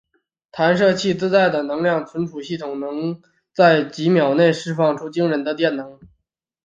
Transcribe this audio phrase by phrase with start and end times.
[0.51, 3.21] 弹射器自带的能量存储系统能
[3.53, 5.99] 在几秒内释放出惊人的电能。